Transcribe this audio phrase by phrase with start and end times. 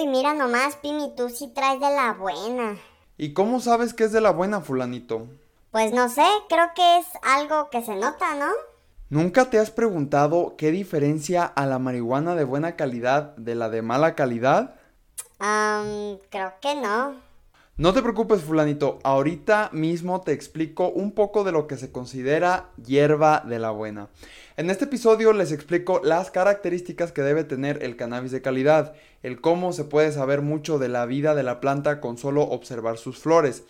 [0.00, 2.78] Uy, mira nomás, Pimi, tú sí traes de la buena.
[3.18, 5.26] ¿Y cómo sabes que es de la buena, fulanito?
[5.72, 8.46] Pues no sé, creo que es algo que se nota, ¿no?
[9.10, 13.82] ¿Nunca te has preguntado qué diferencia a la marihuana de buena calidad de la de
[13.82, 14.76] mala calidad?
[15.38, 17.16] creo que no.
[17.80, 18.98] No te preocupes, fulanito.
[19.04, 24.10] Ahorita mismo te explico un poco de lo que se considera hierba de la buena.
[24.58, 28.92] En este episodio les explico las características que debe tener el cannabis de calidad,
[29.22, 32.98] el cómo se puede saber mucho de la vida de la planta con solo observar
[32.98, 33.64] sus flores.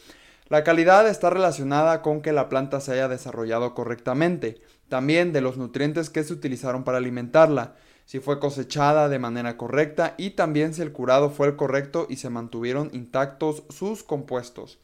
[0.49, 5.57] La calidad está relacionada con que la planta se haya desarrollado correctamente, también de los
[5.57, 7.77] nutrientes que se utilizaron para alimentarla,
[8.11, 12.17] si fue cosechada de manera correcta y también si el curado fue el correcto y
[12.17, 14.81] se mantuvieron intactos sus compuestos.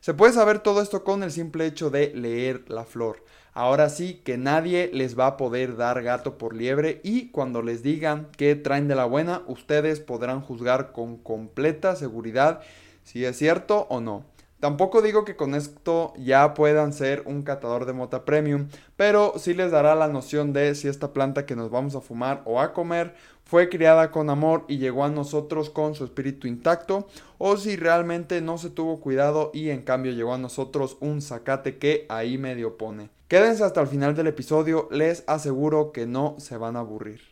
[0.00, 3.22] Se puede saber todo esto con el simple hecho de leer la flor.
[3.52, 7.82] Ahora sí que nadie les va a poder dar gato por liebre y cuando les
[7.82, 12.62] digan que traen de la buena, ustedes podrán juzgar con completa seguridad
[13.04, 14.24] si es cierto o no.
[14.60, 19.54] Tampoco digo que con esto ya puedan ser un catador de mota premium, pero sí
[19.54, 22.74] les dará la noción de si esta planta que nos vamos a fumar o a
[22.74, 27.74] comer fue criada con amor y llegó a nosotros con su espíritu intacto, o si
[27.76, 32.36] realmente no se tuvo cuidado y en cambio llegó a nosotros un zacate que ahí
[32.36, 33.08] medio pone.
[33.28, 37.22] Quédense hasta el final del episodio, les aseguro que no se van a aburrir.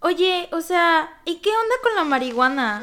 [0.00, 2.82] Oye, o sea, ¿y qué onda con la marihuana?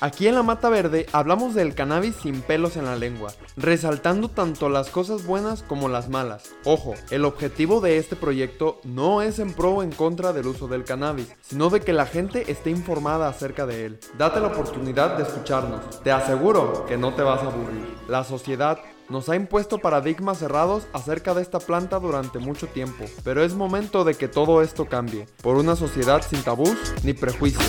[0.00, 4.68] Aquí en la Mata Verde hablamos del cannabis sin pelos en la lengua, resaltando tanto
[4.68, 6.50] las cosas buenas como las malas.
[6.64, 10.68] Ojo, el objetivo de este proyecto no es en pro o en contra del uso
[10.68, 14.00] del cannabis, sino de que la gente esté informada acerca de él.
[14.18, 17.94] Date la oportunidad de escucharnos, te aseguro que no te vas a aburrir.
[18.08, 18.78] La sociedad
[19.08, 24.04] nos ha impuesto paradigmas cerrados acerca de esta planta durante mucho tiempo, pero es momento
[24.04, 27.64] de que todo esto cambie, por una sociedad sin tabús ni prejuicios.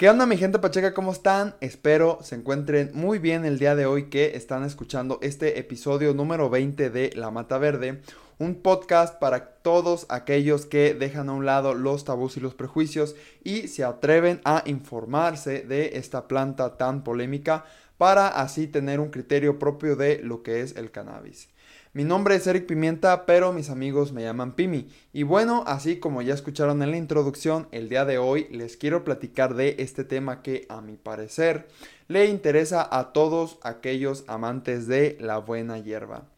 [0.00, 0.94] ¿Qué onda mi gente pacheca?
[0.94, 1.56] ¿Cómo están?
[1.60, 6.48] Espero se encuentren muy bien el día de hoy que están escuchando este episodio número
[6.48, 8.00] 20 de La Mata Verde,
[8.38, 13.14] un podcast para todos aquellos que dejan a un lado los tabús y los prejuicios
[13.44, 17.66] y se atreven a informarse de esta planta tan polémica
[17.98, 21.50] para así tener un criterio propio de lo que es el cannabis.
[21.92, 24.88] Mi nombre es Eric Pimienta, pero mis amigos me llaman Pimi.
[25.12, 29.02] Y bueno, así como ya escucharon en la introducción, el día de hoy les quiero
[29.02, 31.66] platicar de este tema que a mi parecer
[32.06, 36.28] le interesa a todos aquellos amantes de la buena hierba.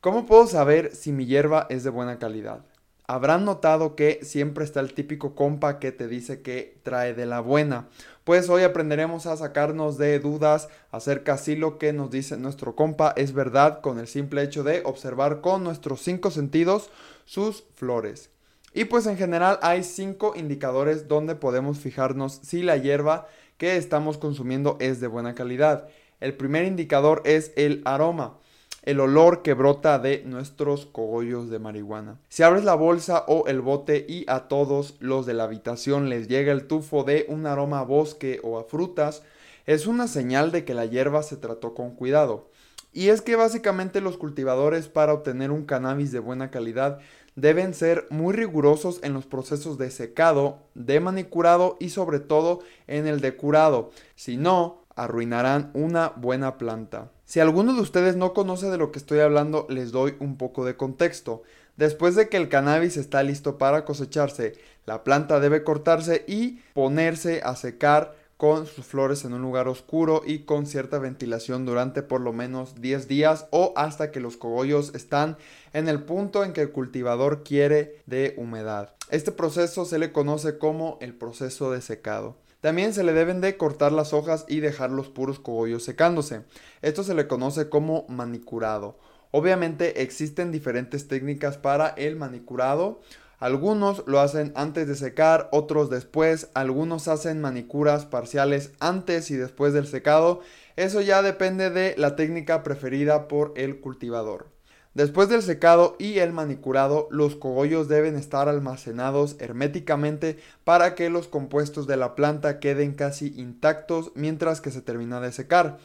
[0.00, 2.64] ¿Cómo puedo saber si mi hierba es de buena calidad?
[3.06, 7.40] Habrán notado que siempre está el típico compa que te dice que trae de la
[7.40, 7.88] buena.
[8.22, 13.12] Pues hoy aprenderemos a sacarnos de dudas acerca si lo que nos dice nuestro compa
[13.16, 16.90] es verdad con el simple hecho de observar con nuestros cinco sentidos
[17.24, 18.30] sus flores.
[18.72, 23.26] Y pues en general hay cinco indicadores donde podemos fijarnos si la hierba
[23.58, 25.88] que estamos consumiendo es de buena calidad.
[26.20, 28.38] El primer indicador es el aroma
[28.82, 32.18] el olor que brota de nuestros cogollos de marihuana.
[32.28, 36.28] Si abres la bolsa o el bote y a todos los de la habitación les
[36.28, 39.22] llega el tufo de un aroma a bosque o a frutas,
[39.66, 42.50] es una señal de que la hierba se trató con cuidado.
[42.92, 46.98] Y es que básicamente los cultivadores para obtener un cannabis de buena calidad
[47.34, 53.06] deben ser muy rigurosos en los procesos de secado, de manicurado y sobre todo en
[53.06, 53.90] el de curado.
[54.14, 57.10] Si no, arruinarán una buena planta.
[57.24, 60.64] Si alguno de ustedes no conoce de lo que estoy hablando, les doy un poco
[60.64, 61.42] de contexto.
[61.76, 64.54] Después de que el cannabis está listo para cosecharse,
[64.84, 70.22] la planta debe cortarse y ponerse a secar con sus flores en un lugar oscuro
[70.26, 74.96] y con cierta ventilación durante por lo menos 10 días o hasta que los cogollos
[74.96, 75.36] están
[75.72, 78.96] en el punto en que el cultivador quiere de humedad.
[79.10, 82.36] Este proceso se le conoce como el proceso de secado.
[82.62, 86.42] También se le deben de cortar las hojas y dejar los puros cogollos secándose.
[86.80, 89.00] Esto se le conoce como manicurado.
[89.32, 93.00] Obviamente existen diferentes técnicas para el manicurado.
[93.40, 99.72] Algunos lo hacen antes de secar, otros después, algunos hacen manicuras parciales antes y después
[99.72, 100.40] del secado.
[100.76, 104.46] Eso ya depende de la técnica preferida por el cultivador.
[104.94, 111.28] Después del secado y el manicurado, los cogollos deben estar almacenados herméticamente para que los
[111.28, 115.78] compuestos de la planta queden casi intactos mientras que se termina de secar.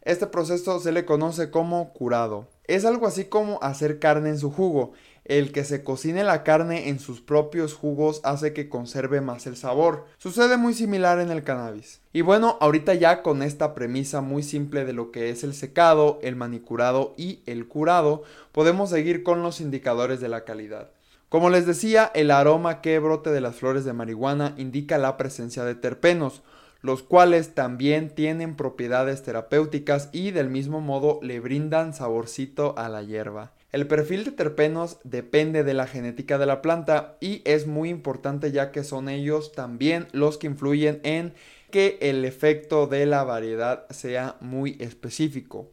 [0.00, 2.48] Este proceso se le conoce como curado.
[2.66, 4.92] Es algo así como hacer carne en su jugo
[5.24, 9.56] el que se cocine la carne en sus propios jugos hace que conserve más el
[9.56, 10.04] sabor.
[10.18, 12.00] Sucede muy similar en el cannabis.
[12.12, 16.18] Y bueno, ahorita ya con esta premisa muy simple de lo que es el secado,
[16.22, 18.22] el manicurado y el curado,
[18.52, 20.90] podemos seguir con los indicadores de la calidad.
[21.30, 25.64] Como les decía, el aroma que brote de las flores de marihuana indica la presencia
[25.64, 26.42] de terpenos,
[26.80, 33.02] los cuales también tienen propiedades terapéuticas y del mismo modo le brindan saborcito a la
[33.02, 33.52] hierba.
[33.74, 38.52] El perfil de terpenos depende de la genética de la planta y es muy importante
[38.52, 41.34] ya que son ellos también los que influyen en
[41.72, 45.72] que el efecto de la variedad sea muy específico.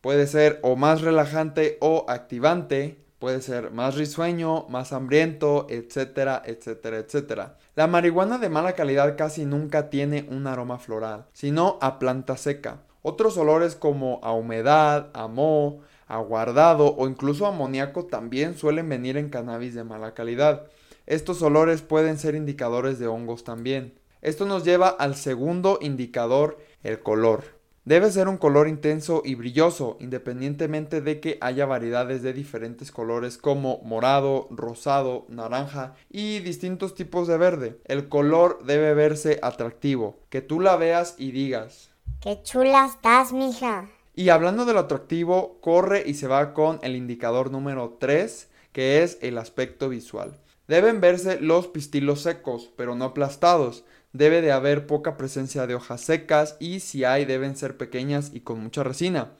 [0.00, 6.98] Puede ser o más relajante o activante, Puede ser más risueño, más hambriento, etcétera, etcétera,
[6.98, 7.58] etcétera.
[7.74, 12.78] La marihuana de mala calidad casi nunca tiene un aroma floral, sino a planta seca.
[13.02, 15.80] Otros olores como a humedad, a moho,
[16.10, 20.66] a guardado o incluso amoníaco también suelen venir en cannabis de mala calidad.
[21.06, 23.94] Estos olores pueden ser indicadores de hongos también.
[24.20, 27.44] Esto nos lleva al segundo indicador, el color.
[27.84, 33.38] Debe ser un color intenso y brilloso, independientemente de que haya variedades de diferentes colores
[33.38, 37.80] como morado, rosado, naranja y distintos tipos de verde.
[37.86, 41.90] El color debe verse atractivo, que tú la veas y digas.
[42.20, 43.88] ¡Qué chula estás, mija!
[44.20, 49.02] Y hablando de lo atractivo, corre y se va con el indicador número 3, que
[49.02, 50.36] es el aspecto visual.
[50.68, 53.82] Deben verse los pistilos secos, pero no aplastados
[54.12, 58.40] debe de haber poca presencia de hojas secas y si hay deben ser pequeñas y
[58.40, 59.30] con mucha resina.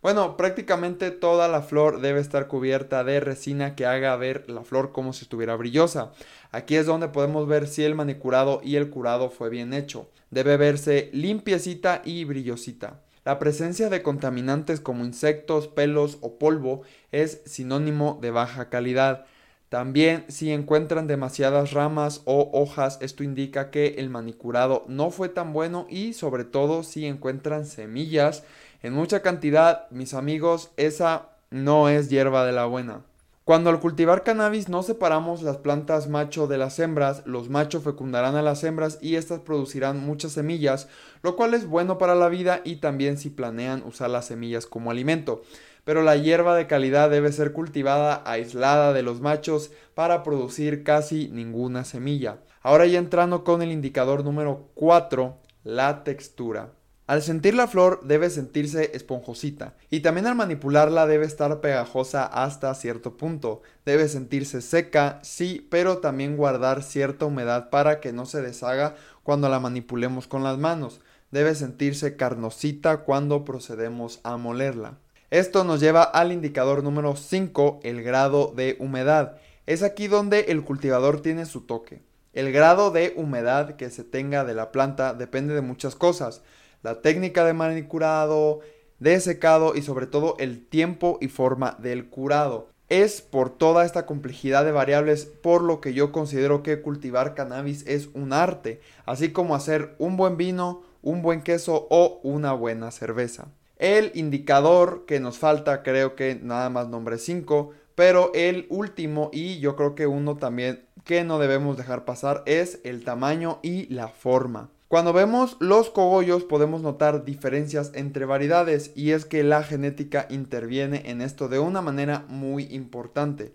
[0.00, 4.92] Bueno, prácticamente toda la flor debe estar cubierta de resina que haga ver la flor
[4.92, 6.12] como si estuviera brillosa.
[6.50, 10.08] Aquí es donde podemos ver si el manicurado y el curado fue bien hecho.
[10.30, 13.02] Debe verse limpiecita y brillosita.
[13.24, 16.82] La presencia de contaminantes como insectos, pelos o polvo
[17.12, 19.26] es sinónimo de baja calidad.
[19.68, 25.52] También si encuentran demasiadas ramas o hojas, esto indica que el manicurado no fue tan
[25.52, 28.42] bueno y sobre todo si encuentran semillas
[28.82, 33.02] en mucha cantidad, mis amigos, esa no es hierba de la buena.
[33.44, 38.36] Cuando al cultivar cannabis no separamos las plantas macho de las hembras, los machos fecundarán
[38.36, 40.88] a las hembras y éstas producirán muchas semillas,
[41.22, 44.90] lo cual es bueno para la vida y también si planean usar las semillas como
[44.90, 45.42] alimento
[45.84, 51.28] pero la hierba de calidad debe ser cultivada aislada de los machos para producir casi
[51.28, 52.38] ninguna semilla.
[52.62, 56.72] Ahora ya entrando con el indicador número 4, la textura.
[57.10, 62.72] Al sentir la flor debe sentirse esponjosita y también al manipularla debe estar pegajosa hasta
[62.76, 63.62] cierto punto.
[63.84, 69.48] Debe sentirse seca, sí, pero también guardar cierta humedad para que no se deshaga cuando
[69.48, 71.00] la manipulemos con las manos.
[71.32, 74.94] Debe sentirse carnosita cuando procedemos a molerla.
[75.30, 79.34] Esto nos lleva al indicador número 5, el grado de humedad.
[79.66, 82.02] Es aquí donde el cultivador tiene su toque.
[82.32, 86.42] El grado de humedad que se tenga de la planta depende de muchas cosas.
[86.82, 88.60] La técnica de manicurado,
[89.00, 92.68] de secado y sobre todo el tiempo y forma del curado.
[92.88, 97.86] Es por toda esta complejidad de variables por lo que yo considero que cultivar cannabis
[97.86, 102.90] es un arte, así como hacer un buen vino, un buen queso o una buena
[102.90, 103.48] cerveza.
[103.76, 109.60] El indicador que nos falta, creo que nada más nombre 5, pero el último y
[109.60, 114.08] yo creo que uno también que no debemos dejar pasar es el tamaño y la
[114.08, 114.70] forma.
[114.90, 121.02] Cuando vemos los cogollos podemos notar diferencias entre variedades y es que la genética interviene
[121.08, 123.52] en esto de una manera muy importante.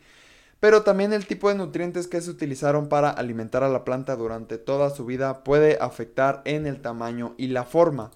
[0.62, 4.58] Pero también el tipo de nutrientes que se utilizaron para alimentar a la planta durante
[4.58, 8.12] toda su vida puede afectar en el tamaño y la forma.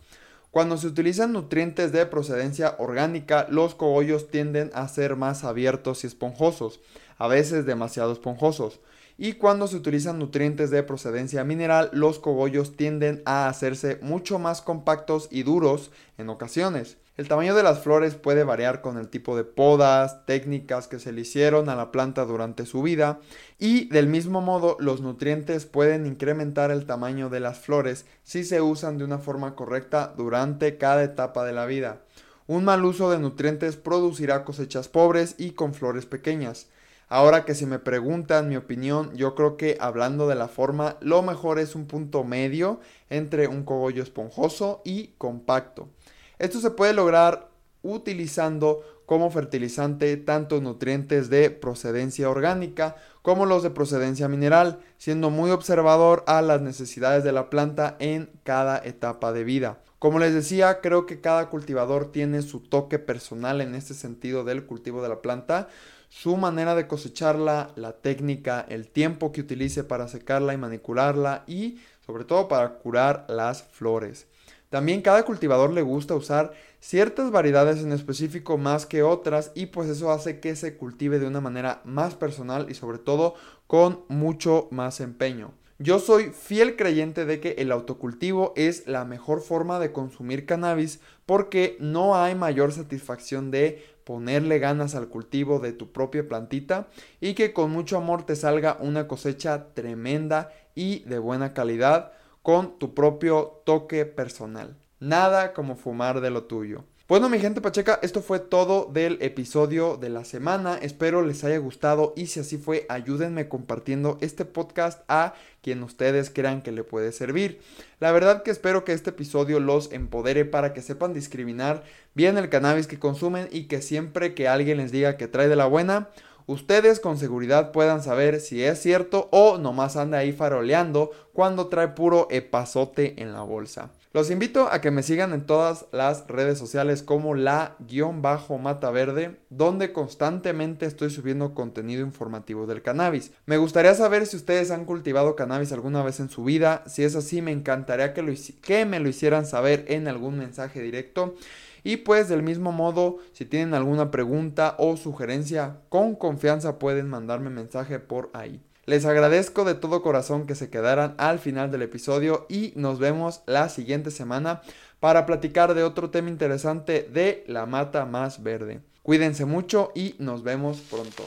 [0.49, 6.07] Cuando se utilizan nutrientes de procedencia orgánica, los cogollos tienden a ser más abiertos y
[6.07, 6.79] esponjosos,
[7.17, 8.79] a veces demasiado esponjosos.
[9.21, 14.61] Y cuando se utilizan nutrientes de procedencia mineral, los cogollos tienden a hacerse mucho más
[14.61, 16.95] compactos y duros en ocasiones.
[17.17, 21.11] El tamaño de las flores puede variar con el tipo de podas, técnicas que se
[21.11, 23.19] le hicieron a la planta durante su vida
[23.57, 28.61] y del mismo modo los nutrientes pueden incrementar el tamaño de las flores si se
[28.61, 32.03] usan de una forma correcta durante cada etapa de la vida.
[32.47, 36.67] Un mal uso de nutrientes producirá cosechas pobres y con flores pequeñas.
[37.11, 41.23] Ahora que si me preguntan mi opinión, yo creo que hablando de la forma, lo
[41.23, 45.89] mejor es un punto medio entre un cogollo esponjoso y compacto.
[46.37, 47.49] Esto se puede lograr
[47.81, 55.49] utilizando como fertilizante tanto nutrientes de procedencia orgánica como los de procedencia mineral, siendo muy
[55.49, 59.79] observador a las necesidades de la planta en cada etapa de vida.
[59.97, 64.65] Como les decía, creo que cada cultivador tiene su toque personal en este sentido del
[64.65, 65.69] cultivo de la planta,
[66.09, 71.79] su manera de cosecharla, la técnica, el tiempo que utilice para secarla y manipularla y
[72.05, 74.27] sobre todo para curar las flores.
[74.69, 79.89] También cada cultivador le gusta usar ciertas variedades en específico más que otras y pues
[79.89, 83.35] eso hace que se cultive de una manera más personal y sobre todo
[83.65, 85.53] con mucho más empeño.
[85.81, 90.99] Yo soy fiel creyente de que el autocultivo es la mejor forma de consumir cannabis
[91.25, 96.87] porque no hay mayor satisfacción de ponerle ganas al cultivo de tu propia plantita
[97.21, 102.79] y que con mucho amor te salga una cosecha tremenda y de buena calidad con
[102.79, 104.75] tu propio toque personal.
[104.99, 106.85] Nada como fumar de lo tuyo.
[107.09, 110.77] Bueno, mi gente pacheca, esto fue todo del episodio de la semana.
[110.79, 116.29] Espero les haya gustado y si así fue, ayúdenme compartiendo este podcast a quien ustedes
[116.29, 117.61] crean que le puede servir.
[117.99, 121.81] La verdad que espero que este episodio los empodere para que sepan discriminar
[122.13, 125.55] bien el cannabis que consumen y que siempre que alguien les diga que trae de
[125.55, 126.09] la buena,
[126.45, 131.87] ustedes con seguridad puedan saber si es cierto o nomás anda ahí faroleando cuando trae
[131.87, 133.89] puro epazote en la bolsa.
[134.11, 139.93] Los invito a que me sigan en todas las redes sociales como la-mata verde, donde
[139.93, 143.31] constantemente estoy subiendo contenido informativo del cannabis.
[143.45, 146.83] Me gustaría saber si ustedes han cultivado cannabis alguna vez en su vida.
[146.87, 151.35] Si es así, me encantaría que, que me lo hicieran saber en algún mensaje directo.
[151.83, 157.51] Y pues del mismo modo, si tienen alguna pregunta o sugerencia, con confianza pueden mandarme
[157.51, 158.59] mensaje por ahí.
[158.89, 163.43] Les agradezco de todo corazón que se quedaran al final del episodio y nos vemos
[163.45, 164.63] la siguiente semana
[164.99, 168.81] para platicar de otro tema interesante de la mata más verde.
[169.03, 171.23] Cuídense mucho y nos vemos pronto.